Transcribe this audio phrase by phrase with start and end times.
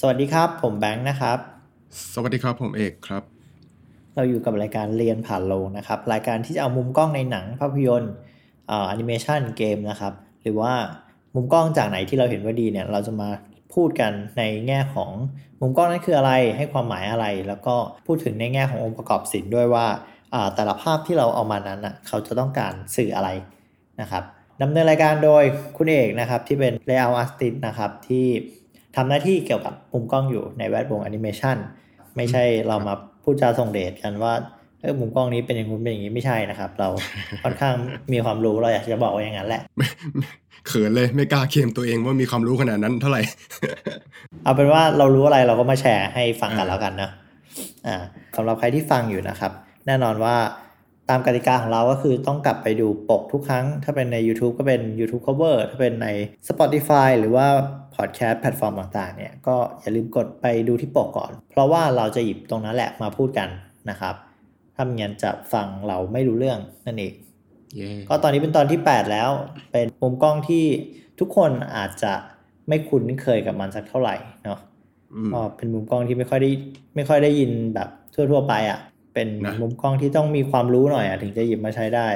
[0.00, 1.38] สวัสดีครับ ผมแบงค์นะครับ
[2.14, 3.22] สวัสดีครับผมเอกครับ
[4.14, 8.12] เราอยู่กับรายการเรียนผ่านโลงนะครับ รายการที่จะเอามุมกล้องในหนังภาพยนตร์
[8.70, 10.12] อ่าแอนิเมชันเกมนะครับ
[10.42, 10.72] หรือว่า
[11.34, 13.28] มุมกล้องจากไหนที่เราเห็นว่าดีเนี่ยเราจะมา
[13.74, 15.10] พูดกันในแง่ของ
[15.60, 17.74] มุมกล้องนั้นคืออะไรให้ความหมายอะไร แล้วก็
[18.06, 19.86] พูดถึงในแง่ขององค์ประกอบศิลป์ด้วยว่า
[20.34, 23.28] อ่าแต่ละภาพที่เราเอามานั้นอะเขาจะต้องการสื่ออะไร
[24.00, 24.22] นะครับ
[24.62, 25.44] ดำเนินรายการโดย
[25.76, 28.26] คุณเอกนะครับที่เป็น layout artist นะครับที่
[28.96, 31.56] ทำหน้าที่เกี่ยวกับมุมกล้องอยู่ในแวดวงแอนิเมชัน
[32.16, 34.32] ไม่ใช่เรามาพูดจาส่งเดชกันว่า
[34.80, 36.88] เออมุมกล้องนี้เป็นอย่างนู้นเป็นอย่างนี้ไม่ใช่นะครับ เรา
[37.44, 37.74] ค่อนข้าง
[38.12, 39.62] มีความรู้เราอยากจะบอกว่าอย่างนั้นแหละ
[40.66, 43.22] เขินเลยไม่กล้าเคลมตัวเองว่ามีความรู้ขนาดนั้นเท่าไหร่
[44.44, 47.10] เอาเป็นว่าเรารู้อะไรเราก็มาแชร์ให้ฟังกันแล้วกันเนอะ
[47.86, 47.96] อ่า
[48.36, 49.52] สำหรับใครที่ฟังอยู่นะครับ
[49.86, 50.36] แน่นอนว่า
[51.10, 56.08] ตามกติกาของเราก็คือต้องกลับไปดูปกทุกครั้ง ถ้าเป็นใน YouTube ก็เป็น YouTube cover ถ้าเป็นใน
[56.48, 57.46] Spotify หรือว่า
[57.96, 63.48] podcast แพลตฟอร์มต่างๆเนี่ยก็อย่าลืมกดไปดูที่ปกก่อน เพราะว่าเราจะหยิบตรงนั้นแหละมาพูดกัน
[63.90, 64.14] นะครับ
[64.74, 67.14] ถ้าไม่งั้นจะฟังเราไม่รู้เรื่องนั่นเอง
[67.76, 69.30] เย้ก็ตอนนี้เป็นตอนที่ 8 แล้ว
[69.72, 70.64] เป็นมุมกล้องที่
[71.20, 72.12] ทุกคนอาจจะ
[72.68, 74.58] ไม่คุ้นเคยกับมันสักเท่าไหร่เนาะ
[75.14, 76.50] อืมก็เป็นมุมกล้องที่ไม่ค่อยได้
[76.94, 78.78] ไม่ค่อยได้ยินแบบทั่ว ๆ ไปอะ่ะ
[79.14, 82.08] เป็นนะมุมกล้องที่ต้องมีความรู้หน่อยอะ่ะถึงจะหยิบมาใช้ได้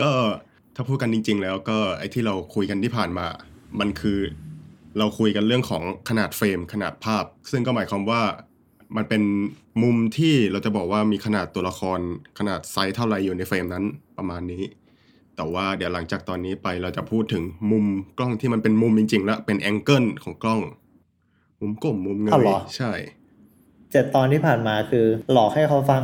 [0.00, 0.10] ก็
[0.74, 3.26] ถ้าพูดกันจริง ๆ แล้วก็ไอ้ที่เราคุยกันที่ผ่านมา
[3.80, 4.18] มันคือ
[4.98, 8.22] เราคุยกันเรื่องของขนาดเฟรม ขนาดภาพ ซึ่งก็หมายความว่า
[8.96, 9.22] มันเป็น
[9.82, 12.00] มุมที่เราจะบอกว่ามีขนาดตัวละคร
[12.38, 13.84] ขนาดไซส์เท่าไหร่อยู่ในเฟรมนั้น
[14.18, 14.62] ประมาณนี้
[15.36, 17.86] แต่ว่าเดี๋ยวหลังจากตอนนี้ไปเราจะพูดถึงมุม
[18.18, 20.60] กล้องที่มันเป็นมุมจริงๆแล้วเป็น angle ของกล้อง
[21.60, 22.92] มุมก้มมุมเงย อ้าวเหรอใช่
[23.94, 26.02] เจ็ดตอนที่ผ่านมาคือหลอกให้เขาฟัง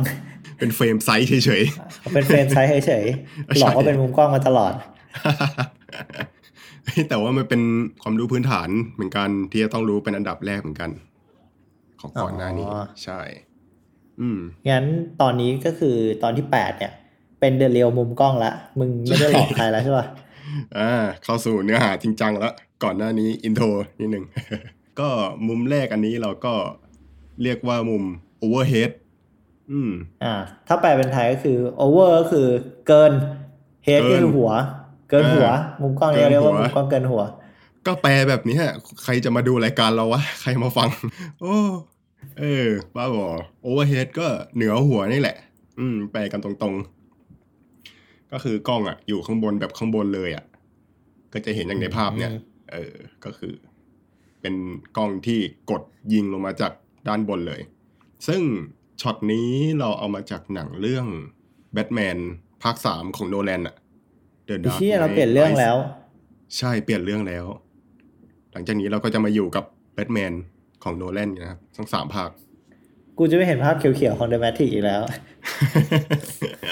[0.59, 1.63] เป็น frame size เฉย
[2.13, 7.61] เป็น frame size เฉยๆหลอกว่าเป็นมุมกล้องมาตลอดๆแต่ว่ามันเป็น
[8.01, 10.89] ความรู้พื้นฐานเหมือนกันที่จะต้องรู้เป็นอันดับแรกเหมือนกัน
[11.99, 13.19] ของก่อนหน้านี้อ๋อใช่
[14.19, 14.85] อืมงั้น
[15.21, 16.93] ตอนนี้ก็คือตอนที่8เนี่ย
[17.39, 20.05] เป็นเดเรียวมุมกล้องละมึงไม่ได้หลอกใครแล้วใช่ป่ะ
[20.77, 20.91] อ่า
[21.23, 22.53] เข้าสู่เนื้อหาจริงจังแล้ว
[22.83, 23.65] ก่อนหน้านี้อินโทร
[23.99, 24.25] นิดหนึ่ง
[24.99, 25.09] ก็
[25.47, 26.53] มุมแรกอันนี้เราก็
[27.43, 28.03] เรียกว่ามุม
[28.43, 28.91] overhead
[29.71, 29.91] อืม
[30.23, 30.33] อ่า
[30.67, 32.47] ถ้าแปลเป็นไทยก็คือ over ก็คือ
[32.87, 33.11] เกิน
[33.87, 34.51] head เกิก็นคือหัว
[35.09, 35.49] เกินหัว
[35.81, 37.23] มุมกล้องเนี่ยเกินเรียกว่าหัวมุมกล้องเกินหัว
[37.85, 40.89] ก็แปลแบบนี้ฮะใครจะมาดูรายการเราวะ ใครมาฟัง
[41.41, 41.55] โอ้
[42.39, 43.27] เออ บ้าบอ
[43.65, 45.37] overhead ก็เหนือหัวนี่แหละ
[45.79, 50.45] อืม แปลกันตรงๆ ก็คือกล้องอะ อยู่ข้างบนแบบข้างบนเลยอะ
[51.33, 52.41] ก็จะเห็นอย่างในภาพเนี่ยอืม
[52.71, 53.53] เออ ก็คือ
[54.41, 54.55] เป็น
[54.97, 55.39] กล้องที่
[55.71, 55.81] กด
[56.13, 56.71] ยิงลงมาจาก
[57.07, 57.61] ด้านบนเลย
[58.27, 58.41] ซึ่ง
[59.01, 61.05] ช็อตนี้เราเอามาจากหนังเรื่อง
[61.73, 62.17] แบทแมน
[62.63, 63.75] ภาคสามของโนแลนอะ
[64.47, 65.75] The ไอ้ Dark ที่เรา Knight เปลี่ยนเรื่องแล้ว
[66.57, 67.45] ใช่เปลี่ยนเรื่องแล้ว
[68.51, 70.33] หลังจากนี้เราก็จะมาอยู่กับแบทแมน
[70.83, 72.29] ของโนแลนนะครับทั้งสามภาค
[73.17, 75.01] กูจะไม่เห็นภาพเขียวๆของ The Matrix อีกแล้ว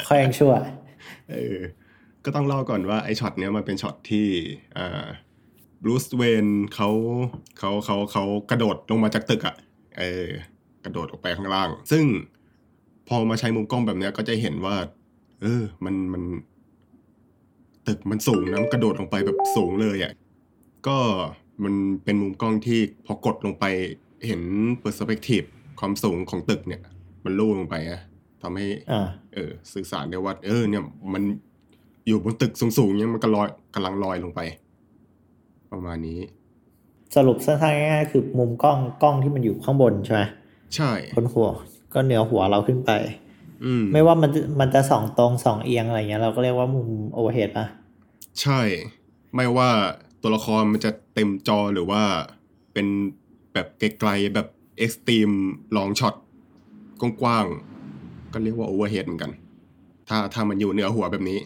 [0.08, 0.54] ค่อยยังชั่ว
[1.32, 1.58] เออ
[2.26, 4.28] ก็ต้องเล่าก่อนว่าไอ้ช็อตเนี้ยมันเป็นช็อตที่
[4.78, 5.06] อ่า
[5.84, 6.90] บรูซเวนเขา
[7.60, 9.56] เขาเขาเขากระโดดลงมาจากตึกอะ่ะ
[10.00, 10.26] เออ
[10.84, 12.06] กระโดดออกไปข้างล่าง ซึ่ง
[13.08, 14.76] พอมาใช้มุมกล้องแบบเนี้ยก็จะเห็นว่า
[15.42, 16.24] เออ มันมัน
[17.88, 20.14] ตึกมันสูงนะมันกระโดดลงไปแบบสูงเลยอะ่ะ
[20.88, 20.98] ก็
[21.64, 21.74] มัน
[22.04, 23.66] เป็นมุมกล้องที่พอกดลงไป
[24.28, 24.42] เห็น
[24.80, 25.44] เปอร์สเปกทีฟ
[25.80, 26.82] ความสูงของตึกเนี่ย
[27.26, 28.02] มันลู่ลงไปอะ
[28.42, 29.02] ทำให้อ่า
[29.34, 30.84] เออ สื่อสารได้ว่า เออ เนี่ย
[31.14, 31.24] มัน
[32.08, 34.42] อยู่บนตึกสูงๆเนี่ยมันก็ลอยกำลังลอยลงไป
[35.72, 36.20] ประมาณนี้
[37.16, 40.22] สรุปสั้นๆง่ายๆคือมุมกล้องกล้องที่มันอยู่ข้างบนใช่ไหม
[40.76, 41.50] ใช่บนหัว
[41.94, 42.92] ก็เหนือหัวเราขึ้นไป
[43.64, 47.66] อืมไม่ว่ามันจะมันจะส่องตรงส่องเอียงอะไรเงี้ยเราก็เรียกว่ามุม overhead ป่ะ
[48.42, 48.60] ใช่
[49.36, 49.70] ไม่ว่า
[50.22, 52.02] ตัวละครมันจะเต็มจอหรือว่า
[52.74, 52.88] เป็น
[53.54, 59.32] แบบไกลๆแบบ extreme long shot กว้างๆก็เรียกว่า overhead เหมือนกัน
[60.08, 61.40] ถ้าถ้ามันอยู่เหนือหัวแบบนี้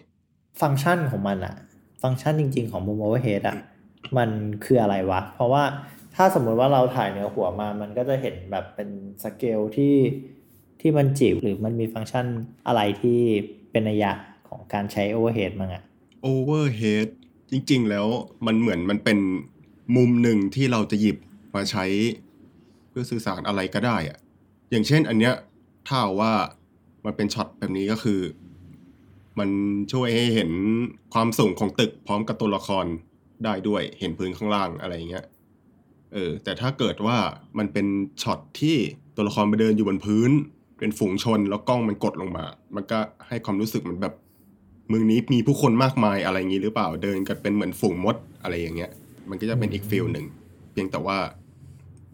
[0.62, 1.56] ฟังก์ชันของมันอะ
[2.02, 3.58] ฟังก์ชันจริง ๆ ของมุม overhead อะ
[4.18, 4.30] มัน
[4.66, 5.64] คืออะไรวะ เพราะว่า
[6.16, 8.90] ถ้าสมมุติว่าเราถ่ายเหนือหัวมา มันก็จะเห็นแบบเป็น
[9.24, 9.96] สเกลที่
[10.82, 12.26] ที่มันจิ๋วหรือมันมีฟังก์ชัน
[12.68, 13.20] อะไรที่
[13.72, 14.12] เป็นนัยยะ
[14.50, 15.84] ของการใช้ overhead มั้งอะ
[16.22, 17.08] overhead
[17.52, 18.08] จริง ๆ แล้ว
[18.46, 19.20] มันเหมือนมันเป็น
[19.96, 21.18] มุมหนึ่งที่เราจะหยิบ
[21.56, 21.86] มาใช้
[22.90, 24.18] เพื่อสื่อสารอะไรก็ได้อะ
[24.72, 25.34] อย่างเช่นอันเนี้ย
[25.88, 26.34] ถ้าว่า
[27.06, 28.20] มันเป็นช็อตแบบนี้ก็คือ
[29.40, 29.50] มัน
[29.94, 30.52] ช่วยให้เห็น
[31.14, 32.86] ความสูงของตึกพร้อมกับตัวละคร
[33.46, 35.26] ได้ด้วยเห็นพื้นข้างล่างอะไรอย่างเงี้ย
[36.14, 37.18] เออแต่ถ้าเกิดว่า
[37.58, 37.88] มันเป็น
[38.22, 38.78] ช็อตที่
[39.16, 40.32] ตัวละครไปเดินอยู่บนพื้น
[40.80, 42.46] เป็นฝูงชนแล้วกล้องมันกดลงมา
[42.76, 44.14] มันก็ให้ความรู้สึกเหมือนแบบ
[44.90, 48.92] เมืองนี้มีผู้คนมากมายอะไรอย่างนี้หรือเปล่าเดินกันเป็นเหมือนฝูงมดอะไรอย่างเงี้ย
[49.30, 50.26] มันก็จะเป็นอีก feel หนึ่ง
[50.72, 51.18] เพียงแต่ว่า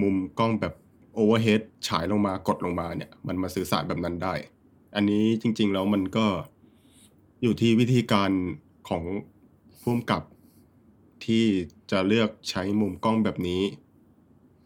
[0.01, 0.73] มุมกล้องแบบ
[1.13, 4.33] overhead ฉายลงมากดลงมาเนี่ย มันมาสื่อสารแบบนั้นได้
[4.95, 6.25] อันนี้จริง ๆ แล้วมันก็
[7.41, 8.31] อยู่ที่วิธีการ
[8.89, 9.03] ของ
[9.81, 10.23] ผู้กำกับ
[11.25, 11.45] ที่
[11.91, 13.61] จะเลือกใช้มุมกล้องแบบนี้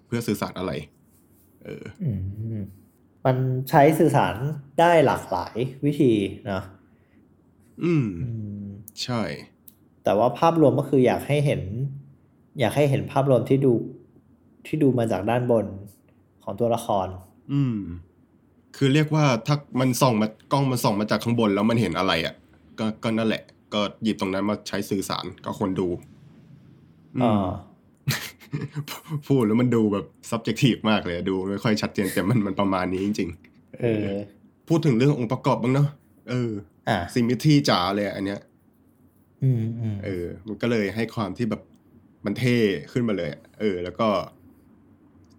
[0.06, 0.72] เพื่อสื่อสารอะไร
[1.64, 2.12] เอออื
[2.58, 2.62] ม
[3.26, 3.38] มัน
[3.70, 4.36] ใช้สื่อสาร
[4.80, 5.56] ได้หลากหลาย
[5.86, 6.14] วิธี
[6.48, 6.64] เนาะ
[7.84, 8.32] อืมอื
[8.64, 8.66] ม
[9.04, 9.22] ใช่
[10.04, 11.62] แต่ว่าภาพรวมก็คืออยากให้เห็น
[12.60, 13.74] อยากให้เห็นภาพรวมที่ดู
[14.66, 15.66] ที่ดูมาจากด้านบน
[16.44, 17.08] ของตัวละคร
[17.52, 17.78] อืม
[18.76, 22.36] คือเรียกว่าถ้ามันส่องมากล้องมันส่องมาจากข้างบนแล้วมันเห็นอะไรอะ่ะ
[22.80, 26.13] ก็ก็นั่นแหละ ก็หยิบตรงนั้นมาใช้สื่อสารกับคนดูอืมอ่า
[29.28, 34.04] พูดแล้วมันดูแบบ subjective มากเลยดูไม่ค่อยชัดเจนแต่มันมันประมาณนี้จริงๆเออ
[34.70, 35.88] พูดถึงเรื่ององค์ประกอบบ้างเนาะ
[36.30, 36.52] เออ
[36.90, 38.40] อะซิมิทีจ๋าเลยอะอันเนี้ย
[39.44, 41.62] อืมอืมเออ มันก็เลยให้ความที่แบบ
[42.26, 42.58] มันเท่
[42.92, 44.08] ขึ้นมาเลยอะเออ แล้วก็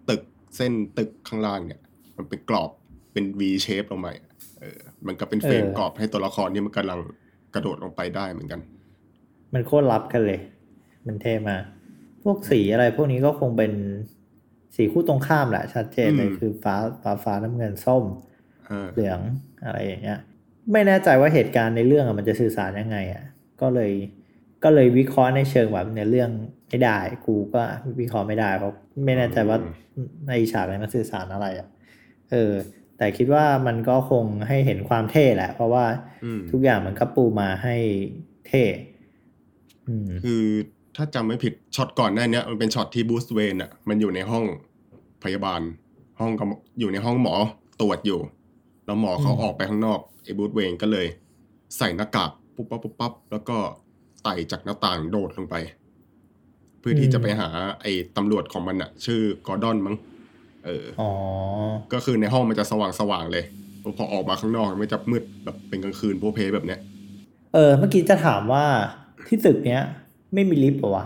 [0.09, 0.21] ตึก
[0.55, 1.81] เส้นตึกข้างล่างเนี่ย
[2.17, 2.71] มันเป็นกรอบ
[3.13, 6.99] เป็น V shape ลงมาอะเออ มันก็เป็นเฟรมกรอบให้ตัวละครที่มันกำลัง
[7.53, 8.59] กระโดดลงไปได้เหมือนกัน
[9.53, 10.39] มันโคตรลับกันเลย
[11.07, 11.63] มันเท่มาก
[12.23, 13.71] พวกสีอะไรพวกนี้ก็คงเป็น
[14.75, 18.03] สีคู่ตรงข้ามแหละ ชัดเจนเลยอืมคือฟ้าฟ้าฟ้าน้ำเงินส้ม
[18.67, 19.19] เออเหลือง
[19.65, 20.19] อะไรอย่างเงี้ย
[20.71, 23.23] ไม่แน่ใจว่าเหตุการณ์ในเรื่องอะมันจะสื่อสารยังไงอะ
[23.61, 23.91] ก็เลย
[24.63, 26.29] ก็เลยวิเคราะห์ในเชิงแบบในเรื่อง
[26.69, 27.61] ไม่ได้ กูก็
[27.99, 28.73] วิเคราะห์ไม่ได้เพราะ
[29.05, 29.57] ไม่แน่ใจว่า
[30.27, 31.67] ในฉากนั้นมันสื่อสารอะไรอะ
[32.31, 32.53] เออ
[32.97, 35.85] แต่คิดว่ามันก็คงให้เห็นความเท่แหละ เพราะว่า
[36.23, 37.75] อืมทุกอย่างมันก็ปูมาให้
[38.47, 38.63] เท่
[39.87, 40.43] อืมคือ
[40.95, 44.43] ถ้าจำไม่ผิดช็อตก่อนหน้าเนี้ยมันเป็นช็อตที่บูสเวนอะมันอยู่ในห้อง
[45.23, 45.61] พยาบาล
[46.19, 46.47] ห้องกับ
[46.79, 47.35] อยู่ในห้องหมอ
[47.81, 48.19] ตรวจอยู่
[48.85, 51.07] แล้วหมอเขาอืมออกไปข้างนอกไอ้บูสเวนก็เลย
[51.77, 53.57] ใส่หน้ากากปุ๊บปั๊บปุ๊บปั๊บแล้วก็
[54.23, 55.55] ไต่จากหน้าต่างโดดลงไป
[56.79, 57.49] เพื่อที่จะไปหา
[57.81, 59.95] ไอ้ตำรวจของมันอะชื่อกอร์ดอนมั้ง
[60.65, 61.09] เอออ๋อ
[61.93, 63.45] ก็คือในห้องมันจะสว่างสว่างๆเลย
[63.97, 66.79] พอออกมาข้างนอกมันจะมืดแบบเป็นกลางคืนโพเพแบบเนี้ย
[67.53, 68.65] เออ เมื่อกี้จะถามว่า
[69.27, 69.83] ที่ตึกเนี้ย
[70.33, 71.05] ไม่มีลิฟต์เหรอวะ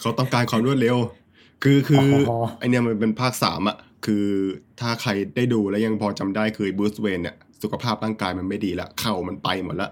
[0.00, 0.96] เขาต้องการความรวดเร็ว
[1.62, 3.76] คือคือออไอเนี่ยมันเป็นภาคสามอะ
[4.06, 4.26] คือ
[4.80, 9.90] ถ้าใครได้ดูแล้วยังพอจำได้คือบูสเวนเนี่ยสุขภาพร่างกายมันไม่ดีละเข่ามันไปหมดละ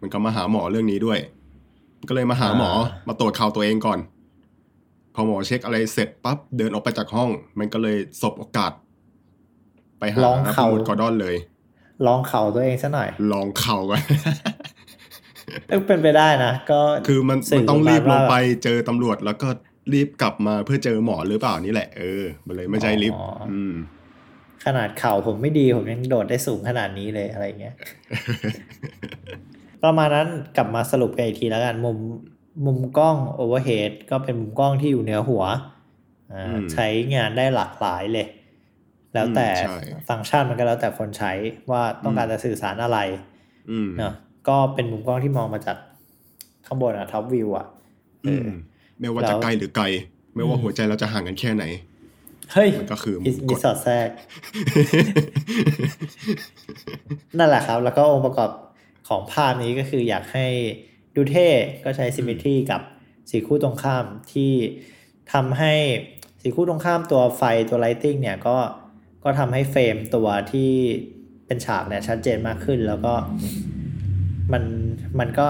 [0.00, 1.18] มันก็มาหาหมอเรื่องนี้ด้วย
[2.08, 2.70] ก็เลยมาหาหมอ
[3.08, 3.98] มาตรวจเข่าตัวเองก่อน
[5.14, 8.72] พอหมอเช็คอะไรเสร็จปั๊บเดินออกไปจากห้อง มันก็เลยสบโอกาส
[9.98, 11.36] ไปหาลองเข่าตำรวจกอร์ดอนเลย
[12.06, 14.00] ลองเข่าตัวเองซะหน่อย ลองเข่ากัน
[15.68, 19.48] เอ้ยเป็นไปได้นะก็คือมันสื่มันต้องรีบลงไปว่าเจอตำรวจแล้วก็
[19.92, 23.74] รีบกลับมาเพื่อเจอหมอหรือเปล่านี่แหละเออมันเลยไม่ใช่ลิฟต์อ๋ออือืม
[24.64, 27.74] ขนาดเข่าผมไม่ดีผมยังโดดได้สูงขนาดนี้เลยอะไรเงี้ย
[29.84, 31.98] ประมาณนั้นกลับมาสรุปกันอีกทีแล้วกันมุม
[32.66, 35.44] มุมกล้องโอเวอร์เฮดก็เป็นมุมกล้องที่อยู่เหนือหัว
[36.32, 38.26] อ่าอืมใช้งานได้หลากหลายเลย
[39.14, 39.78] แล้วแต่อืมใช่
[40.08, 41.32] ฟังก์ชันมันก็แล้วแต่คนใช้
[41.70, 42.98] ว่าต้องการจะสื่อสารอะไร
[43.70, 44.14] อืมเนาะ
[44.48, 45.76] ก็เป็นมุมกล้องที่มองมาจาก
[46.66, 47.66] ข้างบนอะท็อปวิวอะ
[48.24, 48.50] เออือม
[48.98, 49.84] ไม่ว่าแล้จะวไกลหรือไกล
[50.34, 51.64] ไม่ว่าอืมหัวใจเราจะห่างกันแค่ไหน
[52.52, 54.08] เฮ้ยมันก็คือมีกมีดสอดแทรก
[57.38, 58.50] นั่นแหละครับ แล้วก็องค์ประกอบ
[59.08, 60.46] ของภาพนี้ก็คืออยากให้
[61.14, 61.48] ดูเท่
[61.84, 62.80] ก็ใช้ symmetry กับ
[63.30, 64.52] สีคู่ตรงข้ามที่
[65.32, 65.72] ทำให้
[66.40, 68.56] สีคู่ตรงข้ามตัวไฟตัว lighting เนี่ยก็
[69.24, 70.70] ก็ทำให้เฟรมตัวที่
[71.46, 73.14] เป็นฉากเนี่ยชัดเจนมากขึ้น แล้วก็
[74.52, 74.62] มัน
[75.20, 75.46] มันก็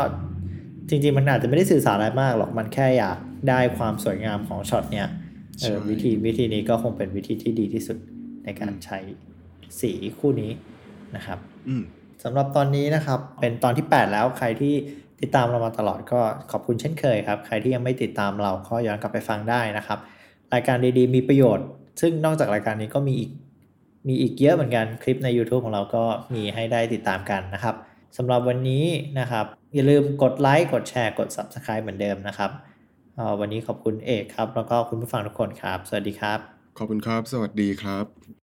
[0.88, 5.08] จริง ๆ มันอาจจะไม่ได้สื่อสารอะไรมากหรอกมันแค่อยากได้ความสวยงามของช็อตเนี่ย
[5.60, 7.98] เออใช่วิธีวิธีนี้ก็คงเป็นวิธีที่ดีที่สุด
[8.44, 8.98] ในการใช้
[9.80, 10.50] สีคู่นี้
[11.16, 11.82] นะครับอืม
[12.24, 14.74] สำหรับตอนนี้นะครับ เป็นตอนที่ 8 แล้วใครที่
[15.20, 16.20] ติดตามเรามาตลอดก็
[16.50, 19.98] ขอบคุณเช่นเคยครับ ใครที่ยังไม่ติดตามเราก็ย้อนกลับไปฟังได้นะครับ
[20.54, 21.66] รายการดีๆ มีประโยชน์
[22.00, 23.30] ซึ่งนอกจากรายการนี้ก็มีอีก
[24.08, 27.74] มีอีกเยอะเหมือนกันคลิปใน YouTube ของเราก็มีให้ได้ติดตามกันนะครับ
[28.16, 28.84] สำหรับวันนี้
[29.18, 32.50] นะครับ อย่าลืมกดไลค์กดแชร์กด Subscribe เหมือนเดิมนะครับ
[33.40, 36.40] วันนี้ขอบคุณเอกครับ แล้วก็คุณผู้ฟังทุกคนครับ สวัสดีครับ
[36.76, 38.43] ขอบคุณครับ สวัสดีครับ